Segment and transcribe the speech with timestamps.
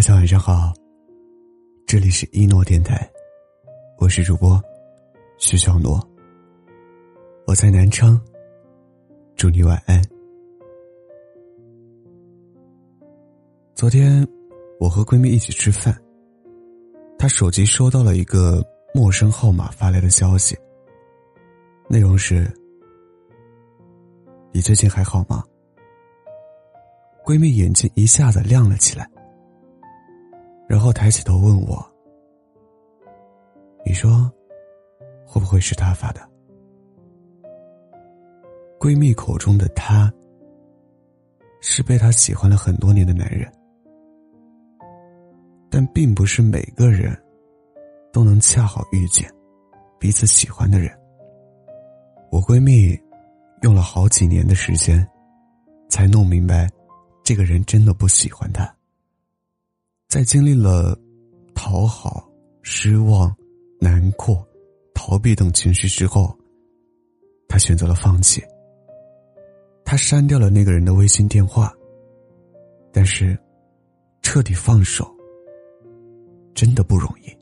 [0.00, 0.72] 大家晚上好，
[1.86, 3.06] 这里是一诺电台，
[3.98, 4.58] 我是主播
[5.36, 6.00] 徐小诺。
[7.46, 8.18] 我在南昌，
[9.36, 10.02] 祝你晚安。
[13.74, 14.26] 昨天
[14.78, 15.94] 我和闺蜜一起吃饭，
[17.18, 20.56] 她手机收到了一个陌生号码发来的消息，
[21.90, 22.50] 内容是
[24.50, 25.44] ：“你最近还好吗？”
[27.22, 29.06] 闺蜜眼睛一下子亮了起来。
[30.70, 31.84] 然后抬起头问我
[33.84, 34.30] ：“你说，
[35.26, 36.20] 会不会是他发的？”
[38.78, 40.08] 闺蜜口中的他，
[41.60, 43.52] 是被她喜欢了很多年的男人，
[45.68, 47.20] 但并不是每个人
[48.12, 49.28] 都能恰好遇见
[49.98, 50.96] 彼此喜欢的人。
[52.30, 52.96] 我闺蜜
[53.62, 55.04] 用了好几年的时间，
[55.88, 56.70] 才弄明白，
[57.24, 58.72] 这个人真的不喜欢她。
[60.20, 60.94] 在经历了
[61.54, 63.34] 讨好、失望、
[63.80, 64.46] 难过、
[64.92, 66.38] 逃避等情绪之后，
[67.48, 68.42] 他选择了放弃。
[69.82, 71.74] 他删掉了那个人的微信电话，
[72.92, 73.34] 但是
[74.20, 75.10] 彻底放手
[76.54, 77.34] 真的不容易。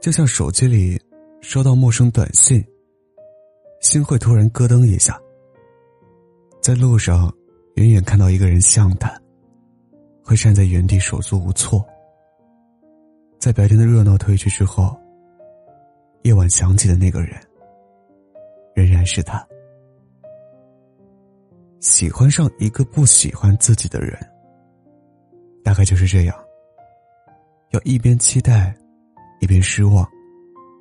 [0.00, 0.96] 就像手机里
[1.40, 2.64] 收到陌生短信，
[3.80, 5.20] 心会突然咯噔一下。
[6.60, 7.28] 在路上，
[7.74, 9.20] 远远看到一个人像他。
[10.24, 11.84] 会站在原地手足无措。
[13.38, 14.96] 在白天的热闹褪去之后，
[16.22, 17.40] 夜晚想起的那个人，
[18.74, 19.44] 仍然是他。
[21.80, 24.16] 喜欢上一个不喜欢自己的人，
[25.64, 26.36] 大概就是这样。
[27.70, 28.72] 要一边期待，
[29.40, 30.08] 一边失望，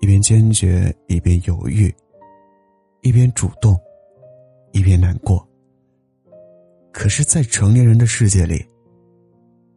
[0.00, 1.94] 一边坚决，一边犹豫，
[3.02, 3.78] 一边主动，
[4.72, 5.46] 一边难过。
[6.90, 8.66] 可是，在成年人的世界里。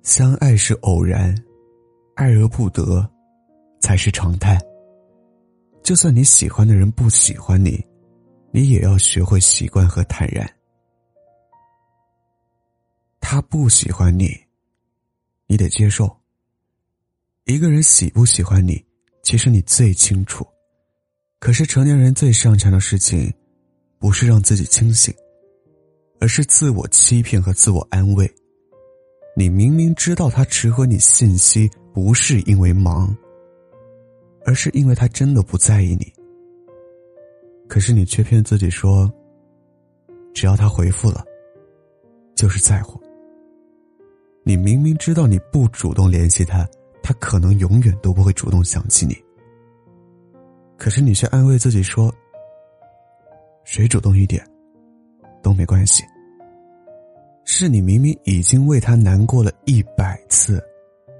[0.04, 1.36] 相爱是偶然，
[2.16, 3.08] 爱而不得，
[3.80, 4.60] 才是常态。
[5.84, 7.84] 就算你喜欢的人不喜欢你，
[8.52, 10.50] 你也要学会习惯和坦然。
[13.20, 14.36] 他不喜欢你，
[15.46, 16.10] 你得接受。
[17.46, 18.84] 一个人喜不喜欢你，
[19.22, 20.46] 其实你最清楚。
[21.40, 23.32] 可是成年人最擅长的事情，
[24.00, 25.14] 不是让自己清醒，
[26.20, 28.32] 而是自我欺骗和自我安慰。
[29.36, 33.16] 你明明知道他迟回你信息不是因为忙，
[34.46, 36.14] 而是因为他真的不在意你。
[37.68, 39.12] 可是你却骗自己说，
[40.34, 41.24] 只要他回复了，
[42.36, 43.02] 就是在乎。
[44.44, 46.68] 你明明知道你不主动联系他，
[47.02, 49.16] 他可能永远都不会主动想起你。
[50.78, 52.14] 可是你却安慰自己说，
[53.64, 54.46] 谁主动一点，
[55.41, 56.03] 都没关系。
[57.54, 60.64] 是你明明已经为他难过了一百次，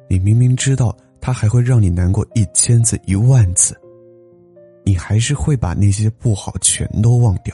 [0.08, 3.78] 你明明知道他还会让你难过一千次、一万次，
[4.86, 7.54] 你还是会把那些不好全都忘掉。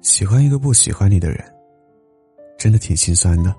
[0.00, 1.44] 喜欢一个不喜欢你的人，
[2.56, 3.52] 真的挺心酸的，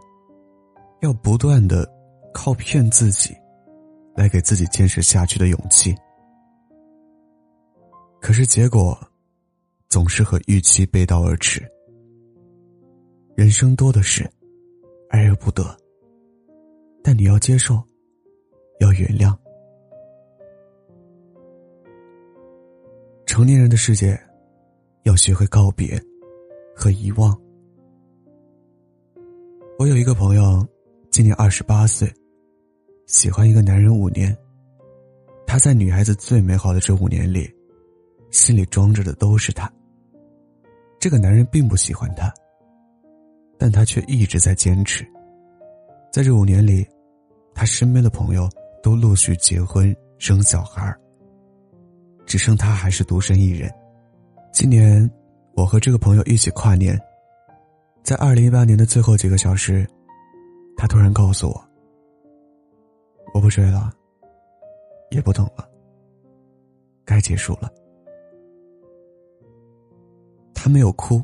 [1.02, 1.85] 要不断的
[2.34, 3.35] 靠骗自己，
[4.16, 5.94] 来给自己坚持下去的勇气。
[8.22, 8.97] 可是结果，
[9.90, 11.69] 总是和预期背道而驰。
[13.37, 14.27] 人生多的是，
[15.09, 15.63] 爱而不得。
[17.03, 17.79] 但你要接受，
[18.79, 19.31] 要原谅。
[23.27, 24.19] 成年人的世界，
[25.03, 26.01] 要学会告别
[26.75, 27.39] 和遗忘。
[29.77, 30.67] 我有一个朋友，
[31.11, 32.11] 今年二十八岁，
[33.05, 34.35] 喜欢一个男人五年。
[35.45, 37.47] 他在女孩子最美好的这五年里，
[38.31, 39.71] 心里装着的都是他。
[40.99, 42.33] 这个男人并不喜欢他。
[43.57, 45.06] 但他却一直在坚持，
[46.12, 46.88] 在这五年里，
[47.53, 48.47] 他身边的朋友
[48.84, 50.95] 都陆续结婚生小孩
[52.26, 53.72] 只剩他还是独身一人。
[54.53, 55.09] 今年，
[55.55, 56.99] 我和这个朋友一起跨年，
[58.03, 59.87] 在二零一八年的最后几个小时，
[60.76, 61.70] 他突然告诉我
[63.34, 63.91] ：“我不追了，
[65.09, 65.67] 也不等了，
[67.05, 67.72] 该结束了。”
[70.53, 71.23] 他没有哭，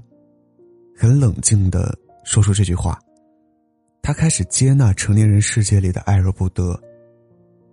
[0.95, 1.95] 很冷静的。
[2.23, 2.99] 说出这句话，
[4.01, 6.79] 他开始接纳成年人世界里的爱而不得，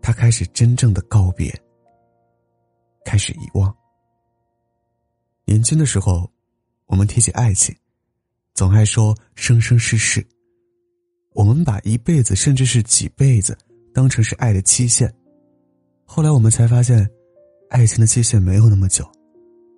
[0.02, 1.52] 他开始真正的告别，
[3.04, 3.74] 开始遗忘。
[5.44, 6.30] 年轻的时候，
[6.86, 7.74] 我们提起爱情，
[8.54, 10.24] 总爱说生生世世，
[11.32, 13.56] 我们把一辈子甚至是几辈子
[13.92, 15.12] 当成是爱的期限。
[16.04, 17.08] 后来我们才发现，
[17.70, 19.04] 爱情的期限没有那么久，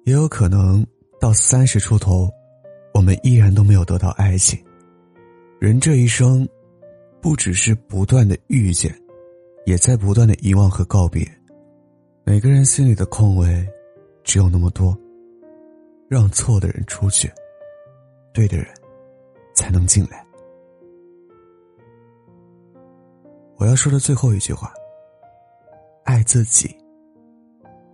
[0.07, 0.87] 也有可能
[1.21, 2.31] 到三十出头。
[2.95, 4.63] 我们依然都没有得到爱情，
[5.59, 6.49] 人这一生，
[7.21, 8.95] 不只是不断的遇见，
[9.67, 11.27] 也在不断的遗忘和告别。
[12.25, 13.67] 每个人心里的空位，
[14.23, 14.97] 只有那么多。
[16.09, 17.33] 让错的人出去，
[18.35, 18.67] 对的人
[19.55, 20.23] 才能进来。
[23.57, 24.71] 我要说的最后一句话：
[26.05, 26.69] 爱自己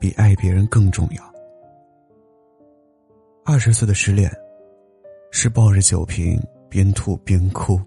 [0.00, 1.22] 比爱别人更重要。
[3.44, 4.28] 二十岁的失恋，
[5.30, 7.80] 是抱着酒瓶边吐边哭，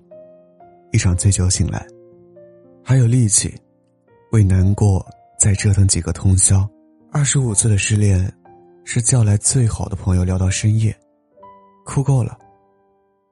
[0.91, 1.85] 一场醉酒醒来，
[2.83, 3.53] 还有力气
[4.31, 5.05] 为难过
[5.39, 6.67] 再折腾几个通宵。
[7.11, 8.31] 二十五岁的失恋。
[8.83, 10.93] 是叫来最好的朋友聊到深夜，
[11.85, 12.35] 哭够了，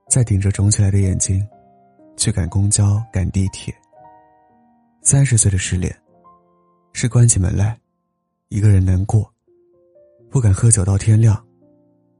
[0.07, 1.45] 再顶着肿起来的眼睛，
[2.15, 3.73] 去赶公交赶地铁。
[5.01, 5.93] 三十岁的失恋，
[6.93, 7.77] 是关起门来，
[8.49, 9.27] 一个人难过，
[10.29, 11.43] 不敢喝酒到天亮，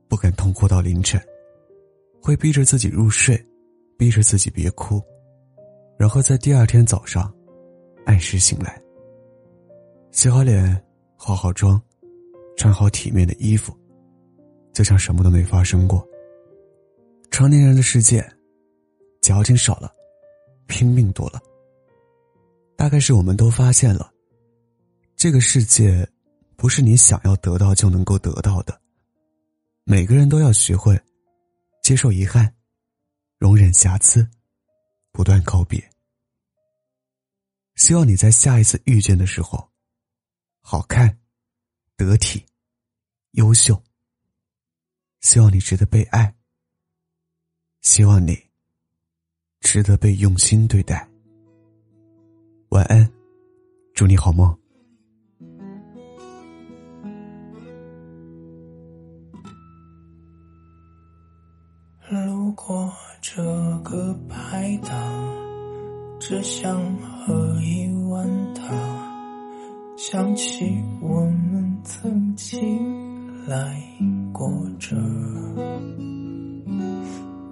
[0.09, 1.21] 不敢痛哭到凌晨，
[2.21, 3.44] 会逼着自己入睡，
[3.98, 5.01] 逼着自己别哭，
[5.98, 7.33] 然后在第二天早上，
[8.06, 8.81] 按时醒来，
[10.12, 10.81] 洗好脸，
[11.18, 11.81] 化好妆。
[12.57, 13.74] 穿好体面的衣服，
[14.74, 16.06] 就像什么都没发生过。
[17.31, 18.21] 成年人的世界，
[19.21, 19.89] 矫情少了，
[20.68, 21.39] 拼命多了。
[22.75, 24.12] 大概是我们都发现了，
[25.16, 26.06] 这个世界
[26.57, 28.77] 不是你想要得到就能够得到的。
[29.86, 31.00] 每个人都要学会
[31.81, 32.55] 接受遗憾，
[33.37, 34.29] 容忍瑕疵，
[35.11, 35.89] 不断告别。
[37.75, 39.71] 希望你在下一次遇见的时候，
[40.61, 41.19] 好看，
[41.95, 42.45] 得体。
[43.31, 43.81] 优秀。
[45.21, 46.35] 希望你值得被爱。
[47.81, 48.37] 希望你
[49.61, 51.07] 值得被用心对待。
[52.69, 53.09] 晚安，
[53.93, 54.57] 祝你好梦。
[62.61, 62.91] 过
[63.21, 63.41] 这
[63.85, 64.94] 个排档，
[66.19, 66.77] 只想
[67.25, 68.67] 喝一碗汤，
[69.95, 70.69] 想起
[71.01, 72.59] 我们曾经。
[73.47, 73.81] 来
[74.31, 74.95] 过这，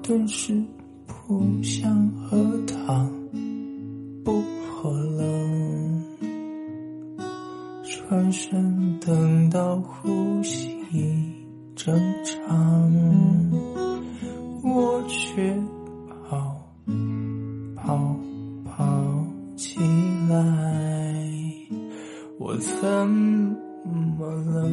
[0.04, 0.62] 顿时
[1.08, 2.38] 不想喝
[2.68, 3.10] 汤，
[4.24, 6.04] 不喝冷，
[7.84, 10.78] 转身等到呼吸
[11.76, 12.92] 正常，
[15.08, 15.56] 我却
[16.30, 16.38] 跑
[17.78, 17.96] 跑
[18.66, 18.84] 跑
[19.56, 19.80] 起
[20.30, 20.36] 来，
[22.38, 24.68] 我怎么了？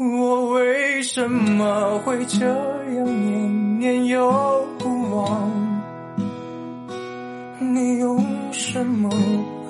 [0.00, 5.48] 我为什么会这样念念又不忘？
[7.60, 8.20] 你用
[8.50, 9.08] 什么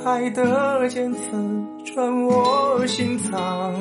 [0.08, 1.20] 爱的剑刺
[1.84, 3.74] 穿我心脏？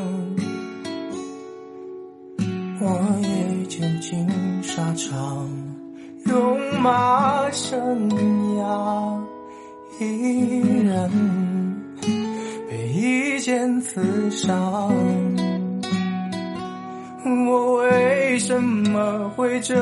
[2.82, 4.28] 我也渐进
[4.62, 5.50] 沙场，
[6.26, 8.10] 戎马生
[8.60, 9.22] 涯，
[10.02, 11.10] 依然
[12.70, 14.94] 被一剑刺伤。
[17.48, 19.76] 我为什么会这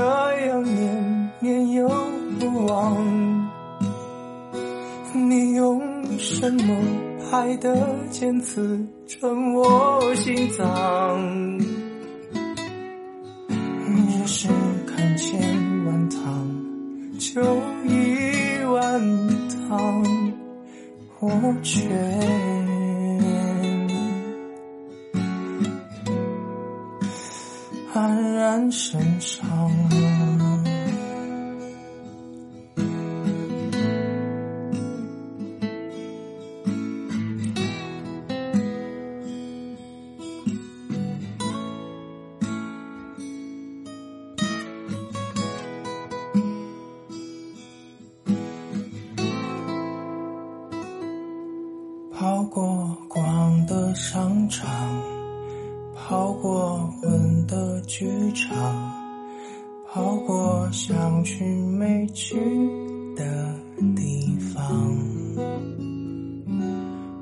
[0.46, 1.90] 样念念又
[2.40, 2.96] 不忘？
[5.14, 5.82] 你用
[6.18, 6.76] 什么
[7.32, 11.60] 爱的剑刺穿我心脏？
[13.88, 14.48] 只是
[14.88, 15.40] 看见
[15.86, 16.20] 碗汤，
[17.20, 17.42] 就
[17.86, 19.28] 一碗
[19.68, 20.04] 汤，
[21.20, 21.88] 我却。
[27.94, 29.72] 黯然神伤。
[56.76, 58.54] 黄昏的剧场，
[59.88, 62.36] 跑过想去没去
[63.16, 63.56] 的
[63.96, 64.94] 地方，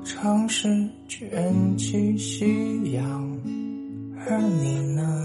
[0.04, 0.68] 尝试
[1.06, 3.40] 卷起夕阳，
[4.26, 5.24] 而你呢？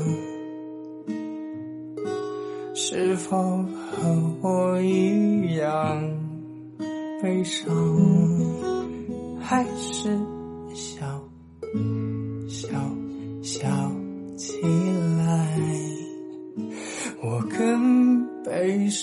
[2.75, 6.03] 是否和我一样
[7.19, 7.67] 悲伤，
[9.39, 10.15] 还是
[10.75, 11.19] 笑？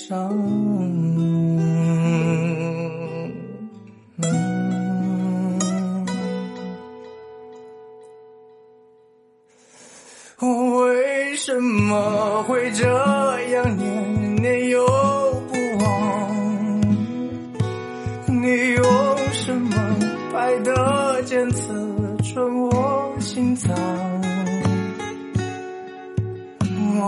[0.09, 0.17] 上
[10.39, 14.87] 我为什么会这样念念又
[15.49, 16.81] 不忘？
[18.29, 18.85] 你用
[19.33, 19.75] 什么
[20.33, 21.75] 白的剑刺
[22.23, 23.77] 穿我心脏？
[26.95, 27.05] 我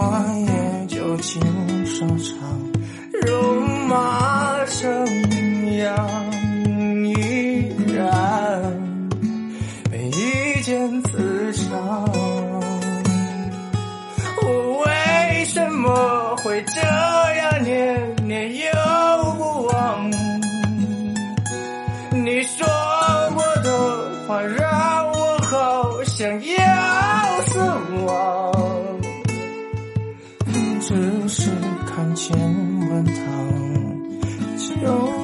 [0.49, 1.41] 也就轻
[1.87, 2.68] 声唱。
[3.89, 5.07] 马生
[5.81, 5.97] 涯
[7.07, 7.97] 依然
[9.91, 11.67] 被一剑刺伤。
[14.43, 18.63] 我为什么会这样念念又
[19.39, 20.11] 不忘？
[22.13, 22.67] 你说
[23.35, 23.67] 过的
[24.27, 27.59] 话让我好想要死
[28.05, 28.53] 亡。
[30.81, 31.51] 只是
[31.87, 32.39] 看见
[32.91, 33.15] 碗汤，
[34.81, 35.18] 就